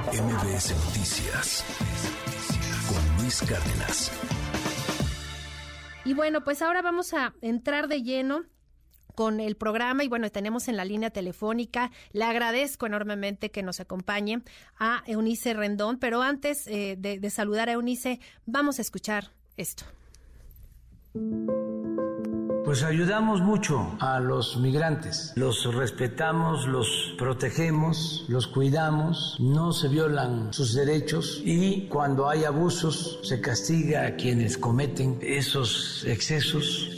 [0.00, 1.64] MBS Noticias
[2.88, 4.10] con Luis Cárdenas.
[6.06, 8.44] Y bueno, pues ahora vamos a entrar de lleno
[9.14, 11.90] con el programa y bueno, tenemos en la línea telefónica.
[12.12, 14.42] Le agradezco enormemente que nos acompañe
[14.78, 19.84] a Eunice Rendón, pero antes eh, de, de saludar a Eunice, vamos a escuchar esto.
[22.64, 30.52] Pues ayudamos mucho a los migrantes, los respetamos, los protegemos, los cuidamos, no se violan
[30.52, 36.88] sus derechos y cuando hay abusos se castiga a quienes cometen esos excesos.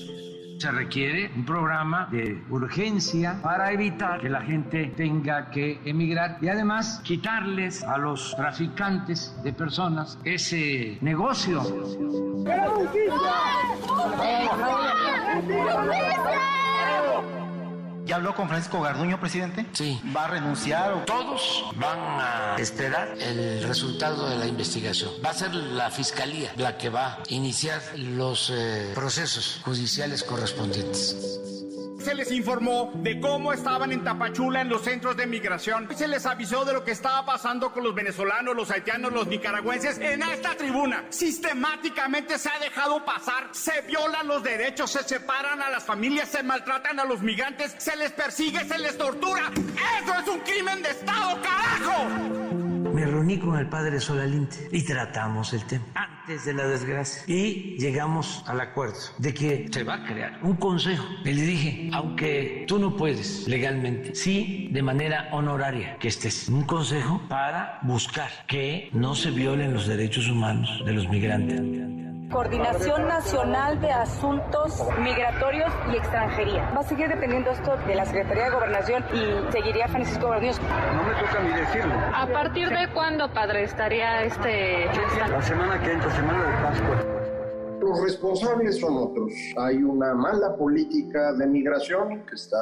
[0.58, 6.48] Se requiere un programa de urgencia para evitar que la gente tenga que emigrar y
[6.48, 11.62] además quitarles a los traficantes de personas ese negocio.
[18.06, 19.64] ¿Ya habló con Francisco Garduño, presidente?
[19.72, 20.00] Sí.
[20.14, 20.92] ¿Va a renunciar?
[20.92, 20.98] O...
[21.00, 25.10] Todos van a esperar el resultado de la investigación.
[25.24, 31.40] Va a ser la fiscalía la que va a iniciar los eh, procesos judiciales correspondientes.
[32.04, 35.88] Se les informó de cómo estaban en Tapachula en los centros de migración.
[35.96, 39.96] Se les avisó de lo que estaba pasando con los venezolanos, los haitianos, los nicaragüenses
[39.96, 41.04] en esta tribuna.
[41.08, 46.42] Sistemáticamente se ha dejado pasar, se violan los derechos, se separan a las familias, se
[46.42, 49.50] maltratan a los migrantes, se les persigue, se les tortura.
[50.02, 52.04] ¡Eso es un crimen de Estado, carajo!
[52.92, 57.76] Me reuní con el padre Solalinte y tratamos el tema antes de la desgracia y
[57.78, 61.04] llegamos al acuerdo de que se va a crear un consejo.
[61.22, 66.62] Y le dije, aunque tú no puedes legalmente, sí de manera honoraria que estés un
[66.62, 71.83] consejo para buscar que no se violen los derechos humanos de los migrantes.
[72.34, 76.68] Coordinación Nacional de Asuntos Migratorios y Extranjería.
[76.76, 80.50] Va a seguir dependiendo esto de la Secretaría de Gobernación y seguiría Francisco Garduño.
[80.96, 81.94] No me toca ni decirlo.
[82.12, 84.86] ¿A partir de cuándo, padre, estaría este...
[85.30, 87.13] La semana que entra, semana de Pascua.
[87.94, 89.32] Los responsables son otros.
[89.56, 92.58] Hay una mala política de migración que está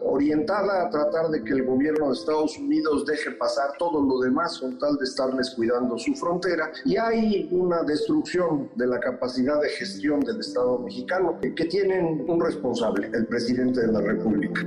[0.00, 4.60] orientada a tratar de que el gobierno de Estados Unidos deje pasar todo lo demás
[4.60, 6.70] con tal de estarles cuidando su frontera.
[6.84, 12.40] Y hay una destrucción de la capacidad de gestión del Estado mexicano que, tienen un
[12.40, 14.62] responsable, el presidente de la República.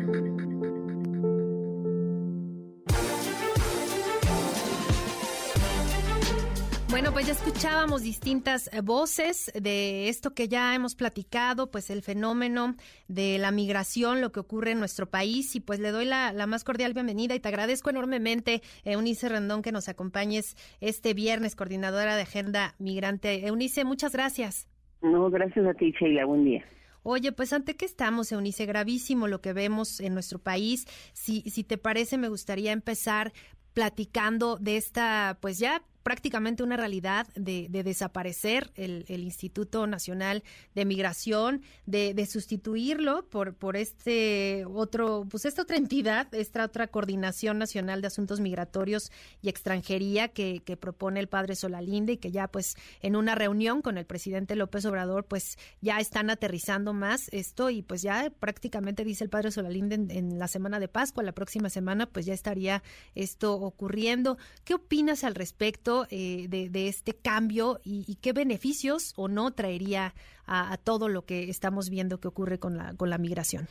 [7.19, 12.75] Pues ya escuchábamos distintas eh, voces de esto que ya hemos platicado, pues el fenómeno
[13.09, 16.47] de la migración, lo que ocurre en nuestro país, y pues le doy la, la
[16.47, 22.15] más cordial bienvenida y te agradezco enormemente, Eunice Rendón, que nos acompañes este viernes, coordinadora
[22.15, 23.45] de Agenda Migrante.
[23.45, 24.69] Eunice, muchas gracias.
[25.01, 26.63] No, gracias a ti, Sheila, buen día.
[27.03, 30.85] Oye, pues ante qué estamos, Eunice, gravísimo lo que vemos en nuestro país.
[31.11, 33.33] Si, si te parece, me gustaría empezar
[33.73, 40.43] platicando de esta, pues ya prácticamente una realidad de, de desaparecer el, el, Instituto Nacional
[40.73, 46.87] de Migración, de, de, sustituirlo por, por este otro, pues esta otra entidad, esta otra
[46.87, 49.11] Coordinación Nacional de Asuntos Migratorios
[49.43, 53.99] y Extranjería que, propone el padre Solalinde y que ya pues en una reunión con
[53.99, 59.25] el presidente López Obrador pues ya están aterrizando más esto y pues ya prácticamente dice
[59.25, 62.81] el padre Solalinde en la semana de Pascua, la próxima semana pues ya estaría
[63.13, 64.39] esto ocurriendo.
[64.63, 65.98] ¿Qué opinas al respecto?
[66.09, 70.13] Eh, de, de, este cambio y, y, qué beneficios o no traería
[70.45, 73.67] a, a, todo lo que estamos viendo que ocurre con la, con la migración?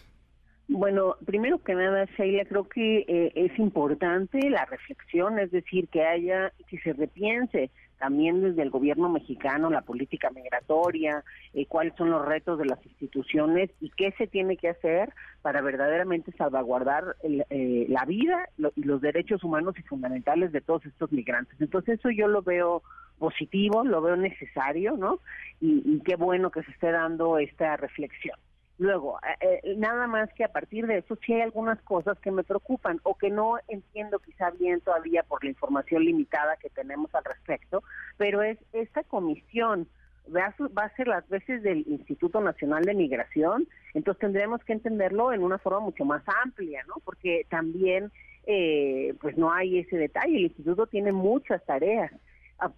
[0.69, 6.03] Bueno, primero que nada, Sheila, creo que eh, es importante la reflexión, es decir, que
[6.03, 12.11] haya, que se repiense también desde el gobierno mexicano la política migratoria, eh, cuáles son
[12.11, 17.45] los retos de las instituciones y qué se tiene que hacer para verdaderamente salvaguardar el,
[17.51, 21.61] eh, la vida lo, y los derechos humanos y fundamentales de todos estos migrantes.
[21.61, 22.83] Entonces eso yo lo veo
[23.19, 25.21] positivo, lo veo necesario, ¿no?
[25.61, 28.37] Y, y qué bueno que se esté dando esta reflexión.
[28.79, 32.45] Luego, eh, nada más que a partir de eso sí hay algunas cosas que me
[32.45, 37.25] preocupan o que no entiendo quizá bien todavía por la información limitada que tenemos al
[37.25, 37.83] respecto,
[38.17, 39.89] pero es esta comisión
[40.35, 45.43] va a, ser las veces del Instituto Nacional de Migración, entonces tendremos que entenderlo en
[45.43, 46.95] una forma mucho más amplia, ¿no?
[47.05, 48.13] Porque también
[48.47, 52.13] eh, pues no hay ese detalle, el instituto tiene muchas tareas.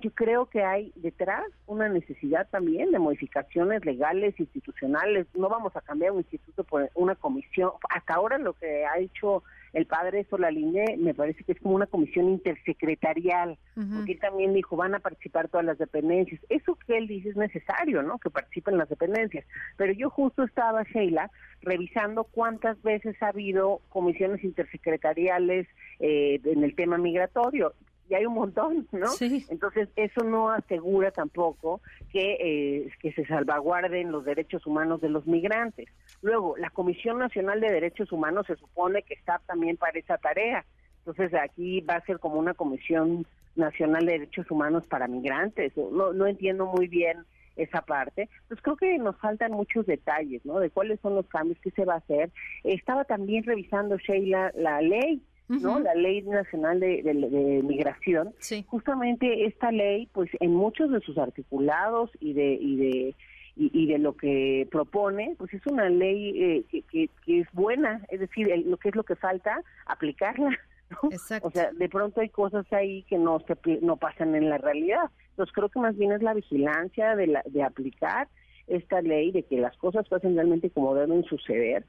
[0.00, 5.26] yo creo que hay detrás una necesidad también de modificaciones legales, institucionales.
[5.34, 7.70] No vamos a cambiar un instituto por una comisión.
[7.90, 9.42] Hasta ahora lo que ha hecho
[9.72, 14.76] el padre Solalinde me parece que es como una comisión intersecretarial, porque él también dijo,
[14.76, 16.40] van a participar todas las dependencias.
[16.48, 18.18] Eso que él dice es necesario, ¿no?
[18.18, 19.44] Que participen las dependencias.
[19.76, 21.30] Pero yo justo estaba, Sheila,
[21.62, 25.66] revisando cuántas veces ha habido comisiones intersecretariales
[25.98, 27.74] eh, en el tema migratorio
[28.08, 29.08] y hay un montón, ¿no?
[29.20, 31.80] Entonces, eso no asegura tampoco
[32.12, 35.88] que, eh, que se salvaguarden los derechos humanos de los migrantes.
[36.22, 40.64] Luego, la Comisión Nacional de Derechos Humanos se supone que está también para esa tarea.
[40.98, 45.76] Entonces, aquí va a ser como una Comisión Nacional de Derechos Humanos para migrantes.
[45.76, 47.24] No, no entiendo muy bien
[47.56, 48.28] esa parte.
[48.48, 50.58] Pues creo que nos faltan muchos detalles, ¿no?
[50.58, 52.30] De cuáles son los cambios que se va a hacer.
[52.64, 55.78] Estaba también revisando, Sheila, la ley ¿no?
[55.80, 58.34] La Ley Nacional de, Migración.
[58.66, 63.14] Justamente esta ley, pues en muchos de sus articulados y de y de
[63.56, 66.82] y, de lo que propone, pues es una ley eh, que,
[67.24, 70.58] que, es buena, es decir, lo que es lo que falta, aplicarla.
[71.42, 75.10] O sea, de pronto hay cosas ahí que no se no pasan en la realidad.
[75.30, 78.28] Entonces creo que más bien es la vigilancia de, la, de aplicar
[78.66, 81.84] esta ley de que las cosas pasen realmente como deben suceder.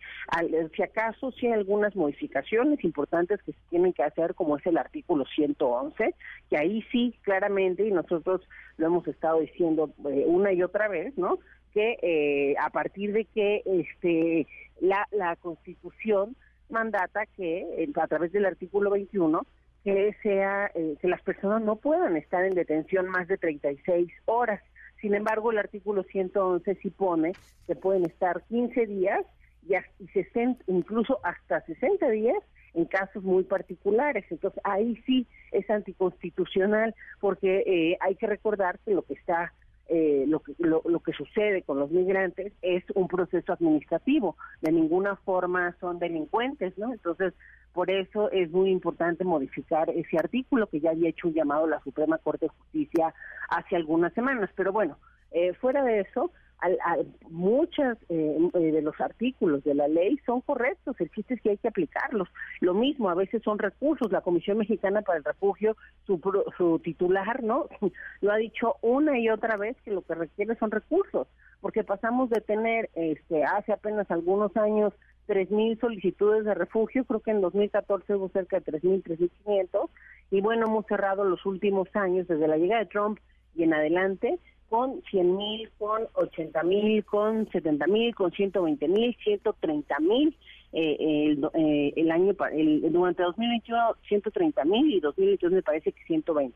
[0.75, 4.77] si acaso si hay algunas modificaciones importantes que se tienen que hacer, como es el
[4.77, 6.15] artículo 111,
[6.49, 8.41] que ahí sí claramente, y nosotros
[8.77, 11.39] lo hemos estado diciendo eh, una y otra vez, ¿no?
[11.73, 14.47] que eh, a partir de que este
[14.79, 16.35] la, la Constitución
[16.69, 19.45] mandata que eh, a través del artículo 21
[19.83, 24.59] que sea que las personas no puedan estar en detención más de 36 horas
[25.01, 27.33] sin embargo, el artículo 111 sí pone
[27.67, 29.25] que pueden estar 15 días
[29.67, 32.37] y, 60, incluso hasta 60 días
[32.73, 34.25] en casos muy particulares.
[34.29, 39.53] Entonces, ahí sí es anticonstitucional porque eh, hay que recordar que lo que está
[39.87, 45.15] eh, lo, que, lo, que sucede con los migrantes es un proceso administrativo, de ninguna
[45.17, 46.91] forma son delincuentes, ¿no?
[46.91, 47.35] Entonces,
[47.75, 51.81] por eso es muy importante modificar ese artículo que ya había hecho un llamado la
[51.81, 53.13] Suprema Corte de Justicia
[53.49, 54.49] hace algunas semanas.
[54.55, 54.97] Pero bueno,
[55.31, 60.39] eh, fuera de eso, al, muchos eh, eh, de los artículos de la ley son
[60.39, 62.29] correctos, el chiste es que hay que aplicarlos.
[62.61, 64.09] Lo mismo, a veces son recursos.
[64.09, 65.75] La Comisión Mexicana para el Refugio,
[66.07, 66.21] su,
[66.57, 67.67] su titular, ¿no?
[68.21, 71.27] Lo ha dicho una y otra vez que lo que requiere son recursos,
[71.59, 74.93] porque pasamos de tener este, hace apenas algunos años
[75.27, 79.03] 3.000 solicitudes de refugio, creo que en 2014 hubo cerca de 3.000,
[79.45, 79.89] 3.500,
[80.31, 83.19] y bueno, hemos cerrado los últimos años, desde la llegada de Trump
[83.55, 84.39] y en adelante,
[84.69, 90.35] con 100.000, con 80.000, con 70.000, con 120.000, 130.000,
[90.73, 96.55] eh, el, eh, el año, el, durante 2021 130.000 y 2022 me parece que 120.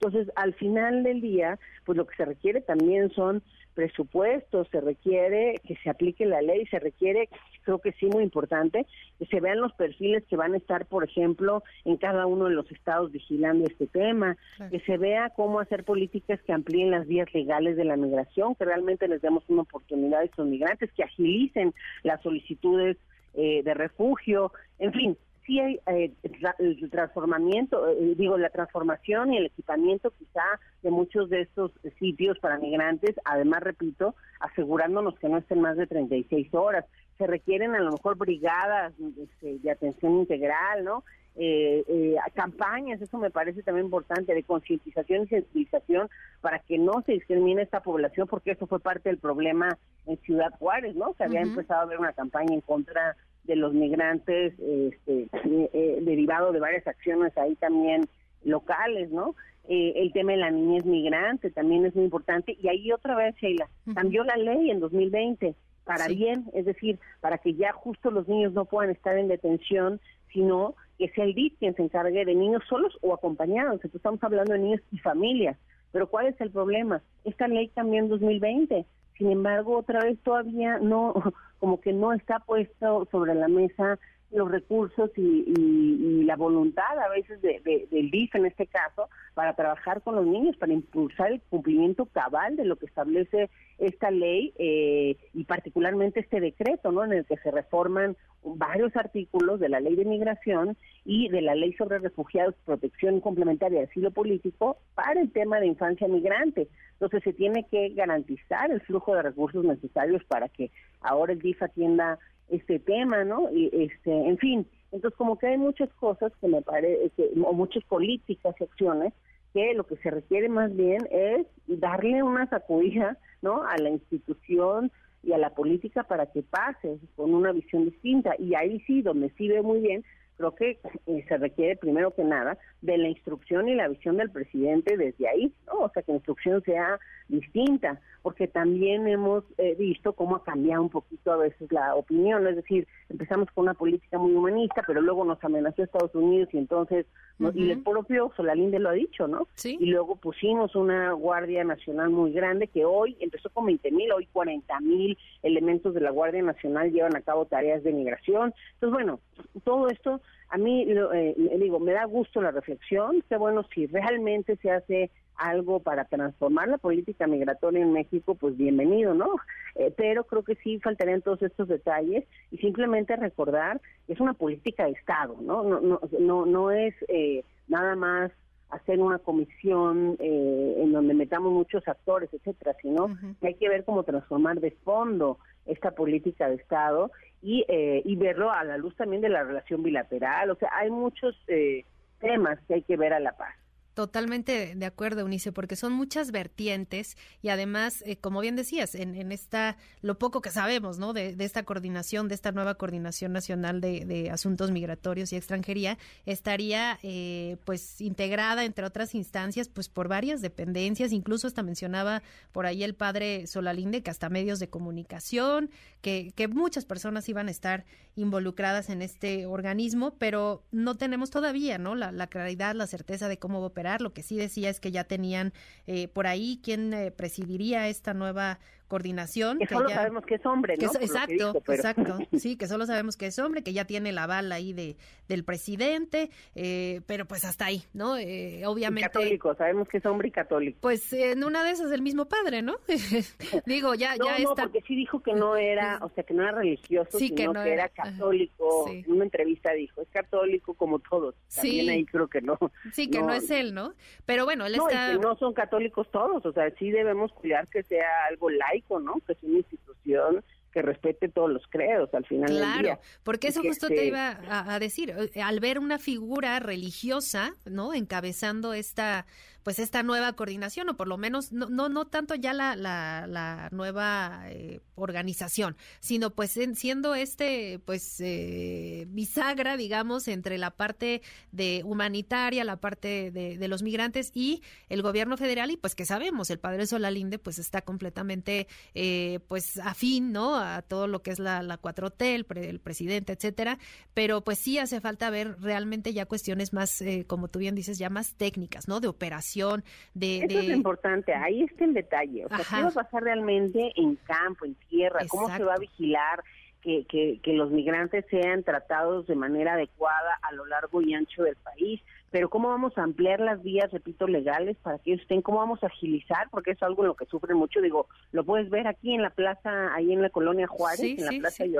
[0.00, 3.42] Entonces, al final del día, pues lo que se requiere también son
[3.74, 7.28] presupuestos, se requiere que se aplique la ley, se requiere,
[7.62, 8.86] creo que sí muy importante,
[9.18, 12.54] que se vean los perfiles que van a estar, por ejemplo, en cada uno de
[12.54, 14.36] los estados vigilando este tema,
[14.70, 18.64] que se vea cómo hacer políticas que amplíen las vías legales de la migración, que
[18.64, 21.72] realmente les demos una oportunidad a estos migrantes, que agilicen
[22.02, 22.96] las solicitudes
[23.34, 25.16] eh, de refugio, en fin,
[25.46, 26.12] sí hay eh,
[26.58, 30.44] el transformamiento, eh, digo, la transformación y el equipamiento quizá
[30.82, 35.86] de muchos de estos sitios para migrantes, además, repito, asegurándonos que no estén más de
[35.86, 36.84] 36 horas.
[37.18, 41.04] Se requieren a lo mejor brigadas este, de atención integral, ¿no?
[41.36, 46.10] Eh, eh, campañas, eso me parece también importante, de concientización y sensibilización
[46.40, 50.52] para que no se discrimine esta población, porque eso fue parte del problema en Ciudad
[50.58, 51.14] Juárez, ¿no?
[51.16, 56.52] Se había empezado a ver una campaña en contra de los migrantes, este, eh, derivado
[56.52, 58.08] de varias acciones ahí también
[58.44, 59.34] locales, ¿no?
[59.68, 62.56] el tema de la niñez migrante también es muy importante.
[62.60, 65.54] Y ahí otra vez, Sheila, cambió la ley en 2020
[65.84, 70.00] para bien, es decir, para que ya justo los niños no puedan estar en detención,
[70.32, 73.74] sino que sea el DIF quien se encargue de niños solos o acompañados.
[73.74, 75.56] Entonces estamos hablando de niños y familias.
[75.92, 77.02] Pero ¿cuál es el problema?
[77.24, 78.86] Esta ley cambió en 2020.
[79.18, 81.14] Sin embargo, otra vez todavía no,
[81.60, 83.98] como que no está puesto sobre la mesa
[84.30, 90.00] los recursos y, la voluntad a veces de, del DIF en este caso para trabajar
[90.02, 95.16] con los niños, para impulsar el cumplimiento cabal de lo que establece esta ley eh,
[95.34, 97.04] y particularmente este decreto, ¿no?
[97.04, 101.54] En el que se reforman varios artículos de la ley de migración y de la
[101.54, 106.68] ley sobre refugiados, protección complementaria de asilo político para el tema de infancia migrante.
[106.92, 110.70] Entonces se tiene que garantizar el flujo de recursos necesarios para que
[111.00, 112.18] ahora el DIF atienda
[112.50, 113.50] este tema, ¿no?
[113.50, 117.84] Y este, en fin, entonces como que hay muchas cosas que me parece, o muchas
[117.84, 119.12] políticas y acciones
[119.52, 123.64] que lo que se requiere más bien es darle una sacudida, ¿no?
[123.64, 124.92] A la institución
[125.22, 128.34] y a la política para que pase con una visión distinta.
[128.38, 130.04] Y ahí sí, donde sí ve muy bien,
[130.36, 134.30] creo que eh, se requiere primero que nada de la instrucción y la visión del
[134.30, 135.80] presidente desde ahí, ¿no?
[135.80, 136.98] O sea, que la instrucción sea
[137.30, 142.46] distinta, porque también hemos eh, visto cómo ha cambiado un poquito a veces la opinión,
[142.46, 146.58] es decir, empezamos con una política muy humanista, pero luego nos amenazó Estados Unidos y
[146.58, 147.06] entonces,
[147.54, 149.48] y el propio Solalinde lo ha dicho, ¿no?
[149.54, 149.78] Sí.
[149.80, 154.26] Y luego pusimos una Guardia Nacional muy grande que hoy empezó con 20 mil, hoy
[154.30, 158.52] 40 mil elementos de la Guardia Nacional llevan a cabo tareas de migración.
[158.74, 159.20] Entonces, bueno,
[159.64, 160.20] todo esto
[160.50, 165.10] a mí, eh, digo, me da gusto la reflexión, qué bueno si realmente se hace
[165.40, 169.36] algo para transformar la política migratoria en México, pues bienvenido, ¿no?
[169.74, 174.34] Eh, pero creo que sí faltarían todos estos detalles y simplemente recordar que es una
[174.34, 175.62] política de Estado, ¿no?
[175.62, 178.32] No, no, no, no es eh, nada más
[178.70, 183.84] hacer una comisión eh, en donde metamos muchos actores, etcétera, sino que hay que ver
[183.84, 187.10] cómo transformar de fondo esta política de Estado
[187.42, 190.50] y, eh, y verlo a la luz también de la relación bilateral.
[190.50, 191.84] O sea, hay muchos eh,
[192.20, 193.54] temas que hay que ver a la paz.
[194.00, 199.14] Totalmente de acuerdo, Unice, porque son muchas vertientes y además, eh, como bien decías, en,
[199.14, 200.96] en, esta, lo poco que sabemos.
[201.12, 207.58] De, esta coordinación, de esta nueva coordinación nacional de, asuntos migratorios y extranjería, estaría, eh,
[207.66, 212.94] pues, integrada, entre otras instancias, pues, por varias dependencias, incluso hasta mencionaba por ahí el
[212.94, 215.68] padre Solalinde, que hasta medios de comunicación,
[216.00, 217.84] que, muchas personas iban a estar
[218.16, 221.78] involucradas en este organismo, pero no tenemos todavía.
[221.78, 223.89] La, la claridad, la certeza de cómo va a operar.
[223.98, 225.52] Lo que sí decía es que ya tenían
[225.86, 229.58] eh, por ahí quien eh, presidiría esta nueva coordinación.
[229.58, 230.90] Que, solo ya, sabemos que es hombre, ¿no?
[230.90, 231.74] Que, exacto, dijo, pero...
[231.76, 232.18] exacto.
[232.40, 234.96] Sí, que solo sabemos que es hombre, que ya tiene la bala ahí de
[235.30, 238.18] del presidente, eh, pero pues hasta ahí, ¿no?
[238.18, 239.08] Eh, obviamente.
[239.08, 240.78] Y católico, sabemos que es hombre y católico.
[240.82, 242.74] Pues en una de esas el mismo padre, ¿no?
[243.66, 244.64] Digo, ya, no, ya no, está.
[244.64, 247.46] porque sí dijo que no era, o sea, que no era religioso, sí, sino que,
[247.46, 248.86] no que era, católico.
[248.88, 249.04] Sí.
[249.06, 251.36] En una entrevista dijo, es católico como todos.
[251.54, 251.90] También sí.
[251.90, 252.58] ahí creo que no.
[252.92, 253.94] Sí, que no, no es él, ¿no?
[254.26, 255.12] Pero bueno, él no, está.
[255.12, 258.79] Y que no son católicos todos, o sea, sí debemos cuidar que sea algo laico,
[258.88, 259.14] ¿no?
[259.26, 263.00] Que sea una institución que respete todos los credos al final claro, del día.
[263.24, 267.92] porque eso justo que, te iba a, a, decir, al ver una figura religiosa, ¿no?
[267.92, 269.26] Encabezando esta
[269.62, 273.26] pues esta nueva coordinación o por lo menos no no, no tanto ya la, la,
[273.26, 280.70] la nueva eh, organización sino pues en, siendo este pues eh, bisagra digamos entre la
[280.70, 285.94] parte de humanitaria la parte de, de, los migrantes y el gobierno federal y pues
[285.94, 291.22] que sabemos el padre Solalinde pues está completamente eh, pues afín no a todo lo
[291.22, 293.78] que es la, la 4T el, pre, el presidente etcétera
[294.14, 297.98] pero pues sí hace falta ver realmente ya cuestiones más eh, como tú bien dices
[297.98, 300.58] ya más técnicas no de operación de, Eso de...
[300.58, 302.44] es lo importante, ahí está el detalle.
[302.44, 302.76] O sea, Ajá.
[302.76, 305.20] ¿qué va a pasar realmente en campo, en tierra?
[305.28, 306.42] ¿Cómo se va a vigilar
[306.82, 311.42] que, que, que los migrantes sean tratados de manera adecuada a lo largo y ancho
[311.42, 312.00] del país?
[312.30, 315.82] Pero cómo vamos a ampliar las vías, repito, legales para que ellos estén, cómo vamos
[315.82, 319.14] a agilizar, porque es algo en lo que sufren mucho, digo, lo puedes ver aquí
[319.14, 321.74] en la plaza, ahí en la colonia Juárez, sí, en la sí, plaza sí.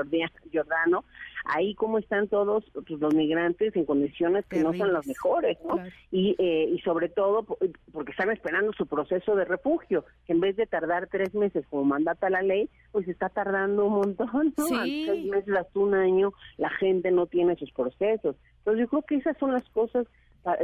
[0.53, 1.05] Jordano,
[1.45, 4.79] ahí cómo están todos pues, los migrantes en condiciones que Terribles.
[4.79, 5.75] no son las mejores, ¿no?
[5.75, 5.89] Claro.
[6.11, 7.45] Y, eh, y sobre todo
[7.91, 11.85] porque están esperando su proceso de refugio, que en vez de tardar tres meses como
[11.85, 14.67] mandata la ley, pues está tardando un montón, ¿no?
[14.67, 18.35] Seis meses hasta un año, la gente no tiene sus procesos.
[18.59, 20.07] Entonces yo creo que esas son las cosas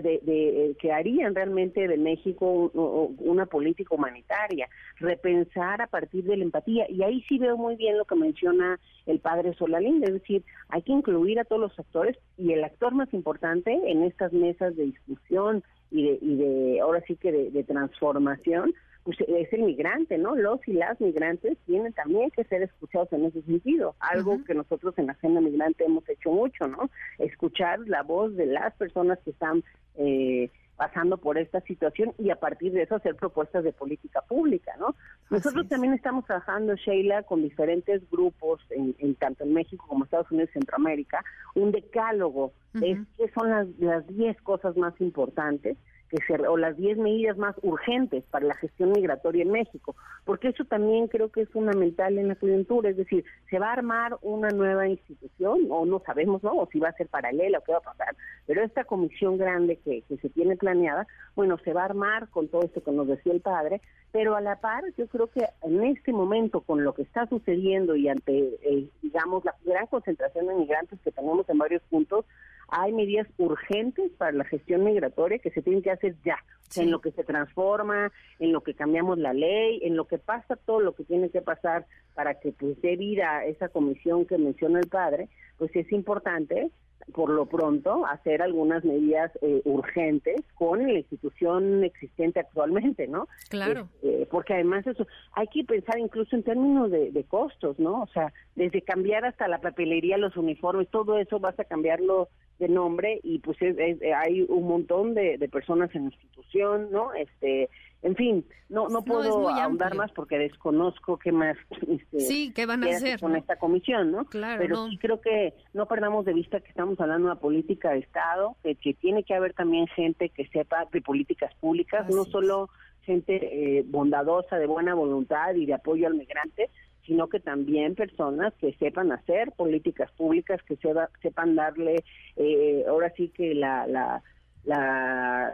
[0.01, 2.71] de, de, que harían realmente de México
[3.19, 4.67] una política humanitaria,
[4.97, 6.89] repensar a partir de la empatía.
[6.89, 10.81] Y ahí sí veo muy bien lo que menciona el padre Solalín, es decir, hay
[10.81, 14.85] que incluir a todos los actores y el actor más importante en estas mesas de
[14.85, 18.73] discusión y de, y de ahora sí que de transformación,
[19.07, 20.35] pues es el migrante, ¿no?
[20.35, 24.45] Los y las migrantes tienen también que ser escuchados en ese sentido, algo uh -huh.
[24.45, 26.89] que nosotros en la Agenda Migrante hemos hecho mucho, ¿no?
[27.17, 29.63] Escuchar la voz de las personas que están
[29.95, 34.73] eh, pasando por esta situación y a partir de eso hacer propuestas de política pública,
[34.77, 34.93] ¿no?
[35.29, 35.69] Nosotros es.
[35.69, 40.49] también estamos trabajando, Sheila, con diferentes grupos, en, en, tanto en México como Estados Unidos
[40.49, 41.23] y Centroamérica,
[41.55, 42.79] un decálogo uh -huh.
[42.81, 43.49] de qué son
[43.79, 45.77] las 10 cosas más importantes
[46.09, 49.95] que se, o las 10 medidas más urgentes para la gestión migratoria en México,
[50.25, 53.73] porque eso también creo que es fundamental en la coyuntura, es decir, se va a
[53.73, 56.53] armar una nueva institución, o no sabemos, ¿no?
[56.53, 59.77] O si va a ser paralela o qué va a pasar, pero esta comisión grande
[59.77, 63.07] que, que se tiene planeada, bueno, se va a armar con todo esto que nos
[63.07, 66.93] decía el padre, pero a la par, yo creo que en este momento, con lo
[66.93, 71.57] que está sucediendo y ante, eh, digamos, la gran concentración de migrantes que tenemos en
[71.57, 72.25] varios puntos,
[72.67, 76.37] hay medidas urgentes para la gestión migratoria que se tienen que hacer ya,
[76.69, 76.81] sí.
[76.81, 80.55] en lo que se transforma, en lo que cambiamos la ley, en lo que pasa
[80.55, 84.37] todo lo que tiene que pasar para que pues dé vida a esa comisión que
[84.37, 86.71] menciona el padre, pues es importante
[87.13, 93.27] por lo pronto, hacer algunas medidas eh, urgentes con la institución existente actualmente, ¿no?
[93.49, 93.87] Claro.
[94.03, 98.01] Eh, porque además eso, hay que pensar incluso en términos de, de, costos, ¿no?
[98.03, 102.29] O sea, desde cambiar hasta la papelería, los uniformes, todo eso vas a cambiarlo
[102.59, 107.13] de nombre y pues hay un montón de, de personas en la institución, ¿no?
[107.13, 107.69] Este,
[108.03, 112.83] en fin, no no puedo ahondar más porque desconozco qué más este, sí, qué van
[112.83, 114.25] a hacer con esta comisión, ¿no?
[114.25, 117.91] Claro, Pero sí creo que no perdamos de vista que estamos hablando de una política
[117.91, 122.25] de Estado, que, que tiene que haber también gente que sepa de políticas públicas, no
[122.25, 122.69] solo
[123.01, 126.69] gente eh, bondadosa, de buena voluntad y de apoyo al migrante,
[127.07, 130.77] sino que también personas que sepan hacer políticas públicas, que
[131.21, 132.03] sepan darle,
[132.35, 134.21] eh, ahora sí que la, la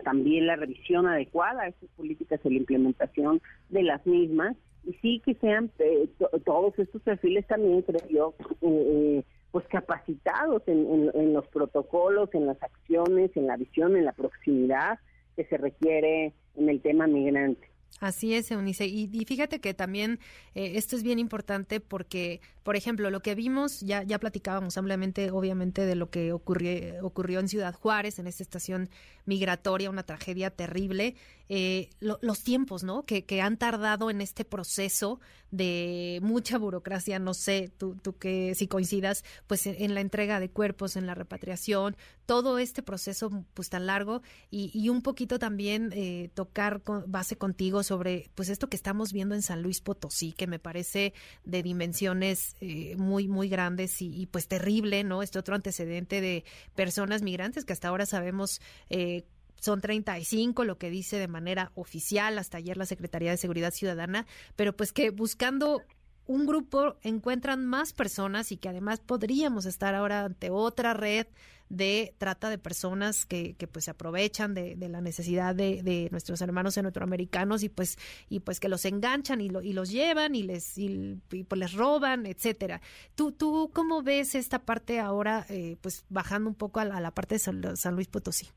[0.04, 4.58] también la revisión adecuada a esas políticas y la implementación de las mismas.
[4.86, 6.10] Y sí que sean eh,
[6.44, 12.62] todos estos perfiles también creo yo eh, eh, pues capacitados en, los protocolos en las
[12.62, 15.00] acciones en la visión en la proximidad
[15.38, 17.66] que se requiere en el tema migrante
[18.00, 18.86] Así es, Eunice.
[18.86, 20.20] Y, fíjate que también
[20.56, 25.32] eh, esto es bien importante porque, por ejemplo, lo que vimos, ya, ya platicábamos ampliamente,
[25.32, 28.90] obviamente, de lo que ocurrió, ocurrió en Ciudad Juárez, en esta estación
[29.26, 31.16] migratoria, una tragedia terrible.
[31.50, 33.06] Eh, los tiempos, ¿no?
[33.06, 35.20] Que, que, han tardado en este proceso
[35.52, 40.50] de mucha burocracia, no sé, tú, tú que si coincidas, pues en, la entrega de
[40.50, 45.92] cuerpos, en la repatriación, todo este proceso pues tan largo y, y un poquito también
[45.94, 50.32] eh, tocar con, base contigo sobre pues esto que estamos viendo en San Luis Potosí,
[50.32, 55.22] que me parece de dimensiones eh, muy, muy grandes y, y, pues terrible, ¿no?
[55.22, 56.44] Este otro antecedente de
[56.76, 59.26] personas migrantes que hasta ahora sabemos eh,
[59.64, 64.26] son 35, lo que dice de manera oficial hasta ayer la Secretaría de Seguridad Ciudadana,
[64.56, 65.82] pero pues que buscando
[66.26, 71.28] un grupo encuentran más personas y que además podríamos estar ahora ante otra red
[71.70, 76.08] de trata de personas que, que pues se aprovechan de, de la necesidad de, de,
[76.12, 77.98] nuestros hermanos centroamericanos y pues
[78.30, 81.74] y pues que los enganchan y, lo, y los llevan y les y, pues les
[81.74, 82.82] roban etcétera.
[83.16, 87.02] Tú tú cómo ves esta parte ahora eh, pues bajando un poco a la, a
[87.02, 88.48] la parte de San, San Luis Potosí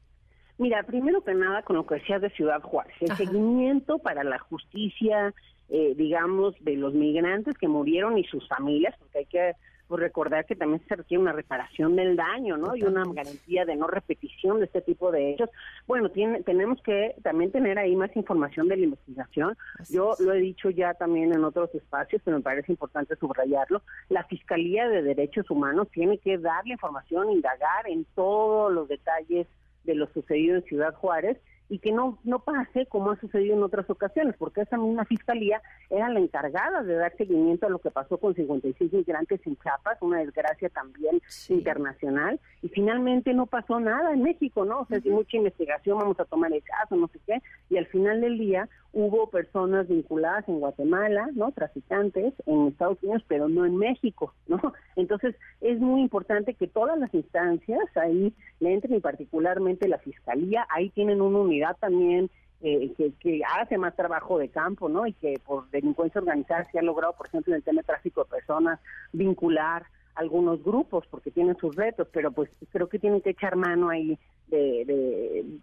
[0.58, 4.38] Mira, primero que nada, con lo que decías de Ciudad Juárez, el seguimiento para la
[4.38, 5.34] justicia,
[5.68, 9.52] eh, digamos, de los migrantes que murieron y sus familias, porque hay que
[9.88, 12.76] pues, recordar que también se requiere una reparación del daño, ¿no?
[12.76, 15.50] Y una garantía de no repetición de este tipo de hechos.
[15.86, 19.56] Bueno, tiene, tenemos que también tener ahí más información de la investigación.
[19.88, 23.82] Yo lo he dicho ya también en otros espacios, pero me parece importante subrayarlo.
[24.08, 29.46] La Fiscalía de Derechos Humanos tiene que darle información, indagar en todos los detalles
[29.84, 33.62] de lo sucedido en Ciudad Juárez y que no no pase como ha sucedido en
[33.62, 37.90] otras ocasiones, porque esa misma fiscalía era la encargada de dar seguimiento a lo que
[37.90, 44.12] pasó con 56 migrantes en Chiapas, una desgracia también internacional, y finalmente no pasó nada
[44.12, 44.80] en México, ¿no?
[44.80, 47.86] O sea, sin mucha investigación vamos a tomar el caso, no sé qué, y al
[47.86, 51.52] final del día hubo personas vinculadas en Guatemala, ¿no?
[51.52, 54.58] Traficantes en Estados Unidos, pero no en México, ¿no?
[54.96, 60.66] Entonces, es muy importante que todas las instancias ahí le entren y particularmente la Fiscalía,
[60.70, 62.30] ahí tienen una unidad también
[62.62, 65.06] eh, que, que, hace más trabajo de campo, ¿no?
[65.06, 68.24] Y que por delincuencia organizada se ha logrado, por ejemplo, en el tema de tráfico
[68.24, 68.80] de personas,
[69.12, 69.84] vincular
[70.16, 74.18] algunos grupos porque tienen sus retos, pero pues creo que tienen que echar mano ahí
[74.48, 74.84] de,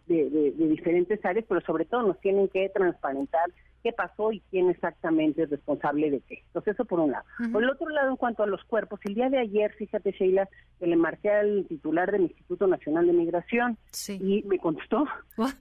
[0.08, 3.52] de, diferentes áreas, pero sobre todo nos tienen que transparentar
[3.84, 6.42] qué pasó y quién exactamente es responsable de qué.
[6.48, 7.26] Entonces, eso por un lado.
[7.52, 10.48] Por el otro lado, en cuanto a los cuerpos, el día de ayer, fíjate, Sheila,
[10.80, 15.06] que le marqué al titular del Instituto Nacional de Migración y me contestó.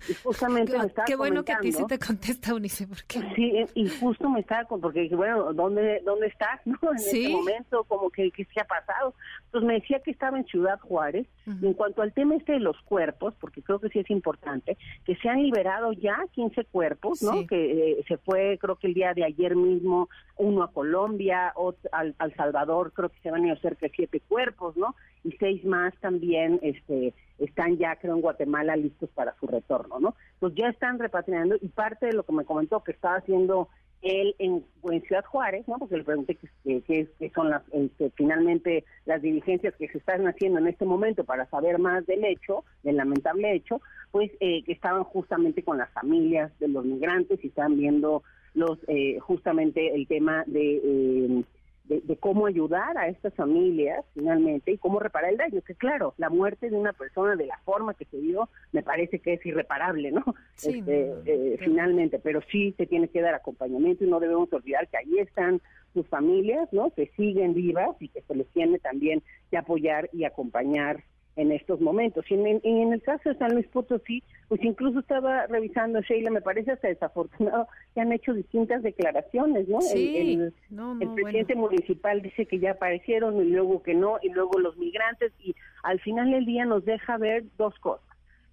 [0.09, 3.21] Y justamente me estaba Qué bueno que a ti se te contesta, Unice, porque...
[3.35, 6.79] Sí, y justo me estaba, porque bueno, ¿dónde, dónde estás, no?
[6.83, 9.15] En este momento, como que, que se ha pasado.
[9.47, 12.61] Entonces me decía que estaba en Ciudad Juárez, y en cuanto al tema este de
[12.61, 17.23] los cuerpos, porque creo que sí es importante, que se han liberado ya 15 cuerpos,
[17.23, 17.47] ¿no?
[17.47, 21.89] Que eh, se fue, creo que el día de ayer mismo, uno a Colombia, otro
[21.93, 24.95] al, al, Salvador, creo que se van a ir cerca de siete cuerpos, ¿no?
[25.25, 30.15] Y seis más también este, están ya, creo, en Guatemala listos para su retorno, ¿no?
[30.41, 33.69] Pues ya están repatriando y parte de lo que me comentó que estaba haciendo
[34.03, 34.65] él en,
[35.07, 35.79] Ciudad Juárez, ¿no?
[35.79, 40.67] Porque le pregunté qué son las, este, finalmente las diligencias que se están haciendo en
[40.67, 45.63] este momento para saber más del hecho, del lamentable hecho, pues eh, que estaban justamente
[45.63, 48.23] con las familias de los migrantes y estaban viendo
[48.55, 51.45] los eh, justamente el tema de eh,
[51.85, 56.31] de, cómo ayudar a estas familias finalmente y cómo reparar el daño, que claro, la
[56.31, 60.13] muerte de una persona de la forma que se dio me parece que es irreparable,
[60.13, 60.25] ¿no?
[60.63, 64.99] este, eh, finalmente, pero sí se tiene que dar acompañamiento y no debemos olvidar que
[64.99, 65.61] ahí están
[65.93, 66.91] sus familias, ¿no?
[66.91, 71.05] Que siguen vivas y que se les tiene también que apoyar y acompañar
[71.37, 72.25] en estos momentos.
[72.31, 76.43] Y en, en, el caso de San Luis Potosí, pues incluso estaba revisando, Sheila, me
[76.43, 79.81] parece hasta desafortunado que han hecho distintas declaraciones, ¿no?
[79.81, 80.35] Sí.
[80.35, 80.53] El,
[81.01, 85.33] el, presidente municipal dice que ya aparecieron y luego que no, y luego los migrantes,
[85.41, 88.07] y al final del día nos deja ver dos cosas.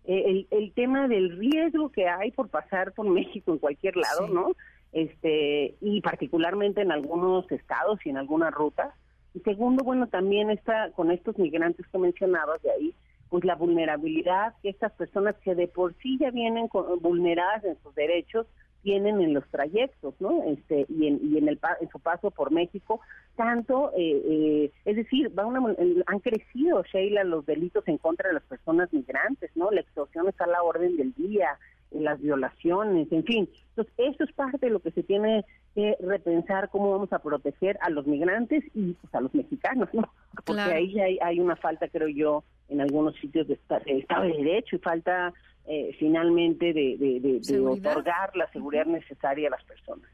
[0.05, 4.27] Eh, el, el tema del riesgo que hay por pasar por México en cualquier lado,
[4.27, 4.33] Sí.
[4.33, 4.51] ¿no?
[4.91, 8.93] Este, y particularmente en algunos estados y en algunas rutas.
[9.33, 12.95] Y segundo, bueno, también está con estos migrantes que mencionabas de ahí,
[13.29, 17.77] pues la vulnerabilidad que estas personas que de por sí ya vienen con- vulneradas en
[17.83, 18.47] sus derechos
[18.81, 20.43] tienen en los trayectos, ¿no?
[20.45, 23.01] Este y en, y en el en su paso por México,
[23.35, 25.75] tanto, eh, eh, es decir, va una,
[26.07, 29.69] han crecido, Sheila, los delitos en contra de las personas migrantes, ¿no?
[29.69, 31.59] La extorsión está a la orden del día,
[31.91, 33.49] eh, las violaciones, en fin.
[33.71, 35.43] Entonces, eso es parte de lo que se tiene
[35.79, 40.01] que repensar cómo vamos a proteger a los migrantes y pues, a los mexicanos, ¿no?
[40.35, 40.75] Porque Claro.
[40.75, 44.33] ahí hay, hay una falta, creo yo, en algunos sitios de, esta- de Estado de
[44.43, 45.33] Derecho y falta
[45.71, 47.91] eh, finalmente de, de- de- de Seguridad.
[47.93, 50.09] otorgar la seguridad necesaria a las personas.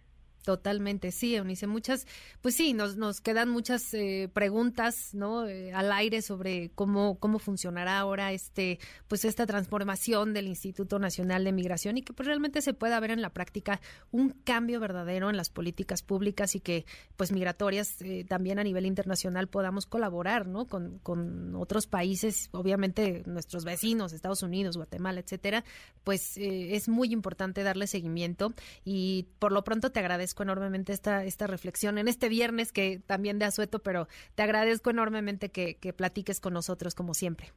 [0.46, 1.66] Totalmente, sí, Eunice.
[1.66, 2.06] Muchas,
[2.42, 5.48] pues sí, nos, nos quedan muchas eh, preguntas, ¿no?
[5.48, 8.78] Eh, al aire sobre cómo, cómo funcionará ahora este,
[9.08, 13.10] pues esta transformación del Instituto Nacional de Migración y que pues realmente se pueda ver
[13.10, 13.82] en la práctica
[14.12, 16.86] un cambio verdadero en las políticas públicas y que,
[17.18, 20.68] pues migratorias, eh, también a nivel internacional podamos colaborar, ¿no?
[20.68, 25.64] Con, con otros países, obviamente nuestros vecinos, Estados Unidos, Guatemala, etcétera,
[26.04, 28.54] pues eh, es muy importante darle seguimiento
[28.84, 33.40] y por lo pronto te agradezco enormemente esta, esta reflexión en este viernes que también
[33.40, 37.48] de asueto, pero te agradezco enormemente que, que platiques con nosotros como siempre.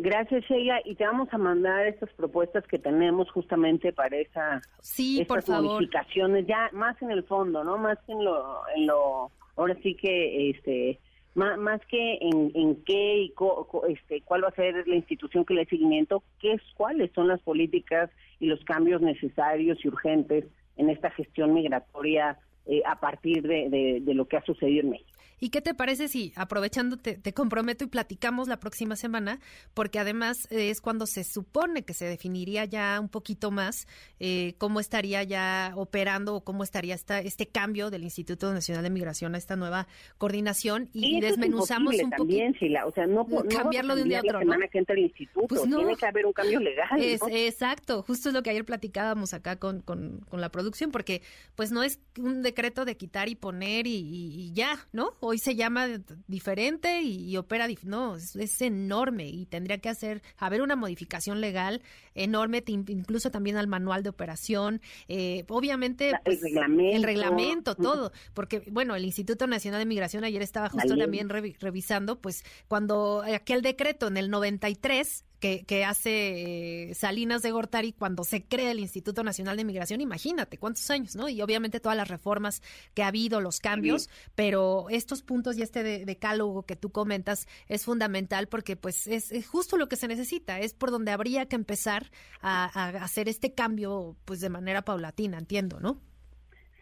[0.00, 5.24] Gracias, Sheila, y te vamos a mandar estas propuestas que tenemos justamente para esa Sí,
[5.26, 7.78] por estas modificaciones, ya más en el fondo, ¿no?
[7.78, 11.00] Más en lo, en lo ahora sí que, este,
[11.34, 14.94] más, más que en, en qué y co- co- este, cuál va a ser la
[14.94, 19.78] institución que le dé seguimiento, qué es, cuáles son las políticas y los cambios necesarios
[19.84, 20.44] y urgentes
[20.78, 24.90] en esta gestión migratoria eh, a partir de, de- de lo que ha sucedido en
[24.90, 25.07] México.
[25.40, 29.40] ¿Y qué te parece si, aprovechando, te, te comprometo y platicamos la próxima semana?
[29.74, 33.86] Porque además eh, es cuando se supone que se definiría ya un poquito más
[34.20, 38.90] eh, cómo estaría ya operando o cómo estaría esta, este cambio del Instituto Nacional de
[38.90, 39.86] Migración a esta nueva
[40.18, 42.64] coordinación y, y desmenuzamos un también, poquito.
[42.64, 42.86] Sheila.
[42.86, 44.52] O sea, no, no Cambiarlo de un día a otro, la ¿no?
[44.52, 45.46] semana que entra el instituto.
[45.48, 45.76] Pues no.
[45.78, 46.88] Tiene que haber un cambio legal.
[47.00, 47.28] Es, ¿no?
[47.30, 51.22] Exacto, justo es lo que ayer platicábamos acá con, con, con la producción, porque
[51.54, 55.10] pues no es un decreto de quitar y poner y, y- y ya, ¿no?
[55.28, 55.86] Hoy se llama
[56.26, 60.74] diferente y, y opera, dif- no, es, es enorme y tendría que hacer, haber una
[60.74, 61.82] modificación legal
[62.14, 66.96] enorme, incluso también al manual de operación, eh, obviamente el pues, reglamento.
[66.96, 71.56] el reglamento, todo, porque bueno, el Instituto Nacional de Migración ayer estaba justo también revi-
[71.60, 77.92] revisando, pues cuando aquel decreto en el 93 que, que hace eh, Salinas de Gortari
[77.92, 81.28] cuando se crea el Instituto Nacional de Migración, imagínate cuántos años, ¿no?
[81.28, 82.62] Y obviamente todas las reformas
[82.94, 87.46] que ha habido, los cambios, pero estos puntos y este de- decálogo que tú comentas
[87.68, 91.46] es fundamental porque pues es, es justo lo que se necesita, es por donde habría
[91.46, 96.00] que empezar a, a hacer este cambio pues de manera paulatina, entiendo, ¿no?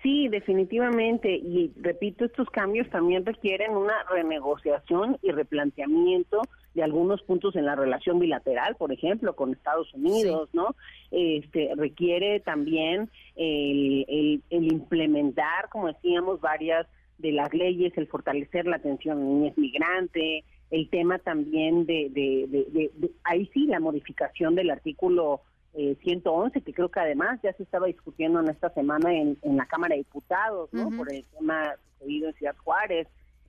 [0.02, 1.34] Sí, definitivamente.
[1.34, 6.42] Y repito, estos cambios también requieren una renegociación y replanteamiento
[6.76, 10.76] de algunos puntos en la relación bilateral, por ejemplo, con Estados Unidos, ¿no?
[11.10, 16.86] Este requiere también el, el- el implementar, como decíamos, varias
[17.18, 22.46] de las leyes, el fortalecer la atención a niñez migrante, el tema también de, de,
[22.48, 25.40] de- de- de- ahí sí, la modificación del artículo
[25.74, 29.56] eh, 111, que creo que además ya se estaba discutiendo en esta semana en, en
[29.56, 30.88] la Cámara de Diputados, ¿no?
[30.96, 33.08] Por el tema sucedido en Ciudad Juárez,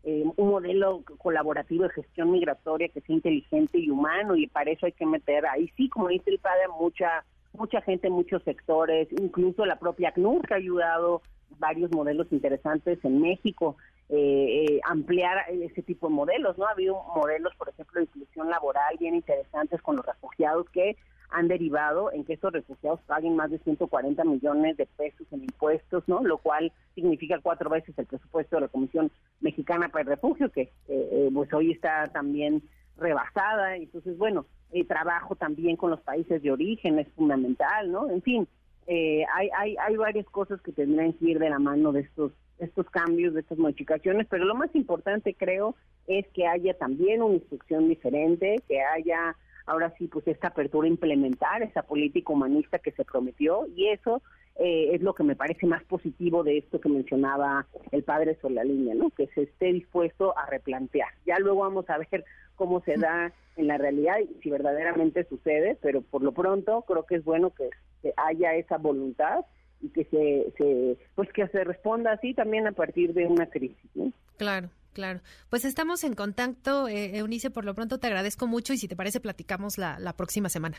[0.10, 4.86] eh, un modelo colaborativo de gestión migratoria que sea inteligente y humano, y para eso
[4.86, 9.66] hay que meter ahí sí, como dice el padre, mucha mucha gente, muchos sectores, incluso
[9.66, 11.24] la propia ACNUR que ha ayudado
[11.60, 13.76] varios modelos interesantes en México,
[14.08, 16.68] eh, eh, ampliar ese tipo de modelos, ¿no?
[16.68, 20.96] Ha habido modelos, por ejemplo, de inclusión laboral bien interesantes con los refugiados que
[21.30, 26.04] han derivado en que estos refugiados paguen más de 140 millones de pesos en impuestos,
[26.08, 26.24] ¿no?
[26.24, 29.12] Lo cual significa cuatro veces el presupuesto de la Comisión
[29.42, 32.64] Mexicana para el Refugio, que eh, eh, pues hoy está también
[32.98, 33.76] rebasada.
[33.76, 38.10] Entonces, bueno, el trabajo también con los países de origen es fundamental, ¿no?
[38.10, 38.48] En fin,
[38.88, 42.32] eh, hay, hay, hay varias cosas que tendrían que ir de la mano de estos
[42.60, 45.76] estos cambios, de estas modificaciones, pero lo más importante creo
[46.08, 49.36] es que haya también una instrucción diferente, que haya
[49.68, 54.22] ahora sí pues esta apertura a implementar esa política humanista que se prometió y eso
[54.60, 58.96] eh, es lo que me parece más positivo de esto que mencionaba el padre Solalínea,
[58.96, 59.12] ¿no?
[59.12, 61.10] Que se esté dispuesto a replantear.
[61.28, 62.26] Ya luego vamos a ver
[62.56, 67.06] cómo se da en la realidad y si verdaderamente sucede, pero por lo pronto creo
[67.06, 67.70] que es bueno que,
[68.16, 69.46] haya esa voluntad
[69.82, 73.92] y que se, se, pues que se responda así también a partir de una crisis,
[73.96, 74.14] ¿no?
[74.38, 74.70] Claro.
[74.98, 75.22] Claro.
[75.52, 78.96] Pues estamos en contacto, eh, Eunice, por lo pronto te agradezco mucho y si te
[78.96, 80.78] parece platicamos la, la próxima semana.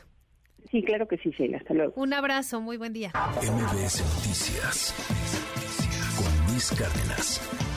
[0.72, 1.59] Sí, claro que sí, Sheila.
[1.59, 1.92] Hasta luego.
[1.94, 3.12] Un abrazo, muy buen día.
[3.14, 4.92] MBS Noticias
[6.16, 7.67] con Luis Cárdenas.